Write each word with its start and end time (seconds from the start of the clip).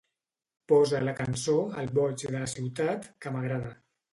Posa 0.71 1.01
la 1.03 1.13
cançó 1.19 1.55
"El 1.83 1.91
boig 1.99 2.25
de 2.31 2.35
la 2.41 2.51
ciutat" 2.55 3.07
que 3.27 3.35
m'agrada 3.37 3.75